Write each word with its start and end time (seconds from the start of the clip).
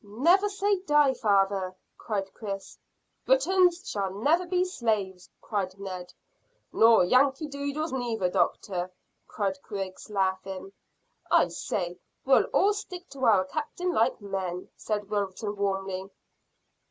"Never 0.03 0.49
say 0.49 0.77
die, 0.79 1.13
father," 1.13 1.75
cried 1.95 2.33
Chris. 2.33 2.75
"Britons 3.27 3.95
never 3.95 4.39
shall 4.45 4.47
be 4.47 4.65
slaves," 4.65 5.29
cried 5.41 5.77
Ned. 5.79 6.11
"Nor 6.73 7.05
Yankee 7.05 7.45
Doodles 7.45 7.93
neither, 7.93 8.27
doctor," 8.27 8.89
cried 9.27 9.59
Griggs, 9.61 10.09
laughing. 10.09 10.73
"I 11.29 11.49
say 11.49 11.99
we'll 12.25 12.45
all 12.45 12.73
stick 12.73 13.09
to 13.09 13.25
our 13.25 13.45
captain 13.45 13.93
like 13.93 14.19
men," 14.19 14.69
said 14.75 15.07
Wilton 15.11 15.55
warmly. 15.55 16.09